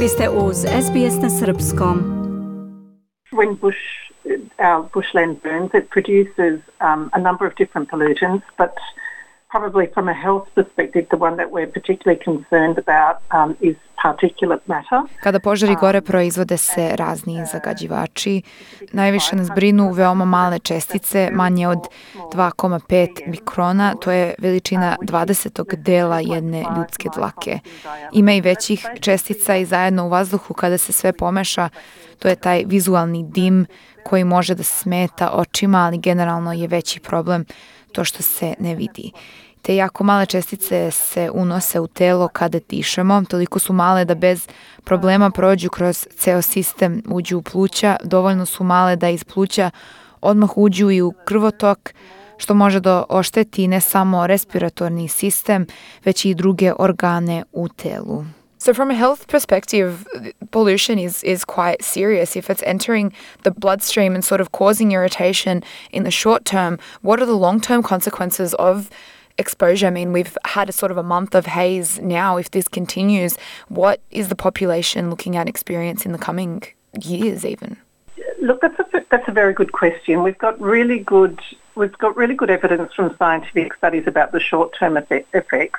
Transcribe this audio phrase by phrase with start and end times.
[0.00, 1.98] Vi ste uz SBS na Srpskom.
[3.32, 4.12] When bush,
[4.58, 8.74] our bushland burns, it produces um, a number of different pollutants, but
[9.48, 13.76] probably from a health perspective, the one that we're particularly concerned about um, is.
[15.22, 18.42] Kada požari gore proizvode se razni zagađivači.
[18.92, 21.78] Najviše nas brinu veoma male čestice, manje od
[22.32, 25.76] 2,5 mikrona, to je veličina 20.
[25.76, 27.58] dela jedne ljudske dlake.
[28.12, 31.68] Ima i većih čestica i zajedno u vazduhu kada se sve pomeša,
[32.18, 33.66] to je taj vizualni dim
[34.04, 37.44] koji može da smeta očima, ali generalno je veći problem
[37.92, 39.12] to što se ne vidi.
[39.66, 44.48] Te jako male čestice se unose u telo kada dišemo, toliko su male da bez
[44.84, 49.70] problema prođu kroz ceo sistem, uđu u pluća, dovoljno su male da iz pluća
[50.20, 51.94] odmah uđu i u krvotok,
[52.36, 55.66] što može da ošteti ne samo respiratorni sistem,
[56.04, 58.24] već i druge organe u telu.
[58.58, 59.92] So, from a health perspective,
[60.50, 62.36] pollution is, is quite serious.
[62.36, 67.20] If it's entering the bloodstream and sort of causing irritation in the short term, what
[67.20, 68.88] are the long term consequences of
[69.38, 69.86] exposure?
[69.86, 72.36] I mean, we've had a sort of a month of haze now.
[72.36, 73.36] If this continues,
[73.68, 76.62] what is the population looking at experience in the coming
[77.00, 77.76] years, even?
[78.40, 80.22] Look, that's a, that's a very good question.
[80.22, 81.40] We've got really good
[81.76, 85.78] we've got really good evidence from scientific studies about the short term effects.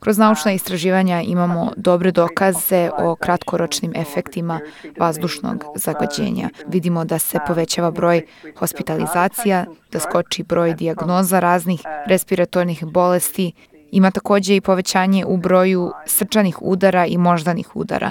[0.00, 4.60] Kroz naučna istraživanja imamo dobre dokaze o kratkoročnim efektima
[4.98, 6.48] vazdušnog zagađenja.
[6.66, 8.26] Vidimo da se povećava broj
[8.58, 13.52] hospitalizacija, da skoči broj dijagnoza raznih respiratornih bolesti,
[13.90, 18.10] ima takođe i povećanje u broju srčanih udara i moždanih udara.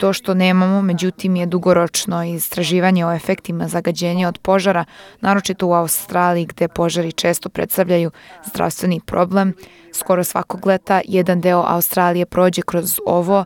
[0.00, 4.84] To što nemamo, međutim, je dugoročno istraživanje o efektima zagađenja od požara,
[5.20, 8.10] naročito u Australiji gde požari često predstavljaju
[8.46, 9.52] zdravstveni problem.
[9.92, 13.44] Skoro svakog leta jedan deo Australije prođe kroz ovo,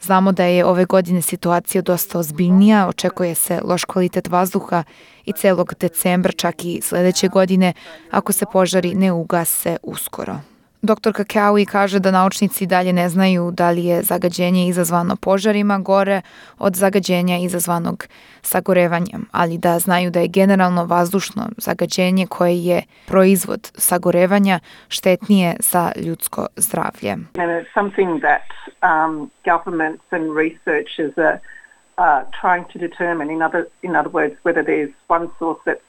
[0.00, 4.84] Znamo da je ove godine situacija dosta ozbiljnija, očekuje se loš kvalitet vazduha
[5.24, 7.72] i celog decembra, čak i sledeće godine,
[8.10, 10.38] ako se požari ne ugase uskoro.
[10.82, 11.12] Dr.
[11.12, 16.20] Kakaui kaže da naučnici dalje ne znaju da li je zagađenje izazvano požarima gore
[16.58, 18.06] od zagađenja izazvanog
[18.42, 25.92] sagorevanjem, ali da znaju da je generalno vazdušno zagađenje koje je proizvod sagorevanja štetnije za
[25.96, 27.16] ljudsko zdravlje.
[27.74, 28.48] something that
[28.82, 31.40] um, governments and researchers are
[31.98, 35.87] uh, trying to determine, in other, in other words, whether there's one source that's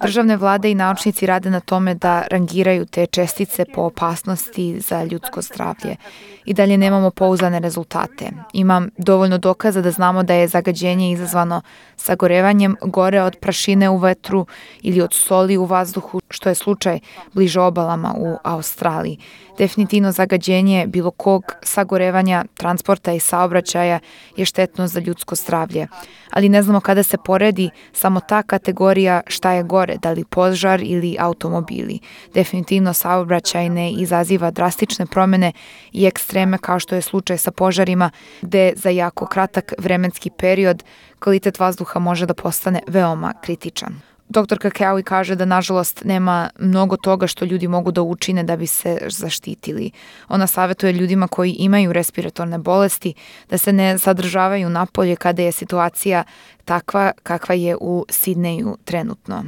[0.00, 5.42] Državne vlade i naučnici rade na tome da rangiraju te čestice po opasnosti za ljudsko
[5.42, 5.96] zdravlje.
[6.44, 8.30] I dalje nemamo pouzane rezultate.
[8.52, 11.62] Imam dovoljno dokaza da znamo da je zagađenje izazvano
[11.96, 14.46] sagorevanjem gore od prašine u vetru
[14.82, 16.98] ili od soli u vazduhu, što je slučaj
[17.32, 19.18] bliže obalama u Australiji.
[19.58, 23.98] Definitivno zagađenje bilo kog sagorevanja, transporta i saobraćaja
[24.36, 25.86] je štetno za ljudsko zdravlje.
[26.34, 30.80] Ali ne znamo kada se poredi samo ta kategorija šta je gore, da li požar
[30.82, 31.98] ili automobili.
[32.34, 35.52] Definitivno saobraćaj ne izaziva drastične promene
[35.92, 38.10] i ekstreme kao što je slučaj sa požarima,
[38.42, 40.84] gde za jako kratak vremenski period
[41.18, 44.13] kvalitet vazduha može da postane veoma kritičan.
[44.28, 44.58] Dr.
[44.58, 48.98] Kakeaui kaže da nažalost nema mnogo toga što ljudi mogu da učine da bi se
[49.08, 49.90] zaštitili.
[50.28, 53.14] Ona savetuje ljudima koji imaju respiratorne bolesti
[53.50, 56.24] da se ne sadržavaju napolje kada je situacija
[56.64, 59.44] takva kakva je u Sidneju trenutno.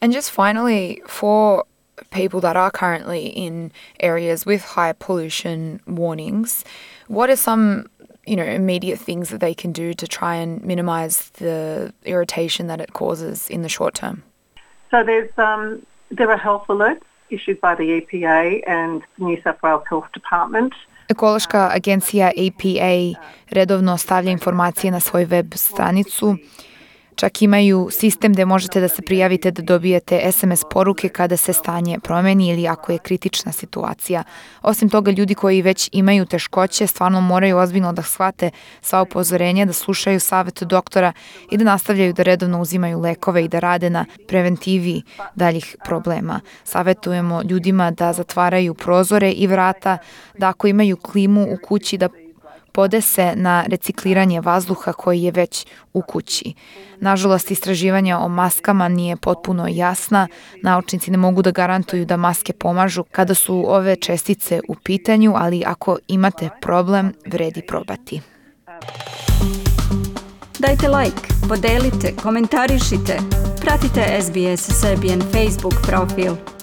[0.00, 1.62] And just finally, for
[2.10, 3.70] people that are currently in
[4.02, 6.64] areas with high pollution warnings,
[7.08, 7.84] what are some
[8.28, 12.80] you know, immediate things that they can do to try and minimize the irritation that
[12.80, 14.22] it causes in the short term?
[14.90, 19.62] So there's um, there are health alerts issued by the EPA and the New South
[19.62, 20.72] Wales Health Department.
[21.08, 26.36] Ekološka agencija EPA redovno stavlja informacije na svoj web stranicu
[27.18, 31.98] Čak imaju sistem gde možete da se prijavite da dobijete SMS poruke kada se stanje
[31.98, 34.22] promeni ili ako je kritična situacija.
[34.62, 38.50] Osim toga, ljudi koji već imaju teškoće stvarno moraju ozbiljno da shvate
[38.82, 41.12] sva upozorenja, da slušaju savet doktora
[41.50, 45.02] i da nastavljaju da redovno uzimaju lekove i da rade na preventivi
[45.34, 46.40] daljih problema.
[46.64, 49.98] Savetujemo ljudima da zatvaraju prozore i vrata,
[50.36, 52.08] da ako imaju klimu u kući da
[52.78, 56.54] podese na recikliranje vazduha koji je već u kući.
[57.00, 60.28] Nažalost, istraživanja o maskama nije potpuno jasna.
[60.62, 65.62] Naučnici ne mogu da garantuju da maske pomažu kada su ove čestice u pitanju, ali
[65.66, 68.20] ako imate problem, vredi probati.
[70.58, 73.18] Dajte like, podelite, komentarišite.
[73.60, 76.57] Pratite SBS Serbian Facebook profil.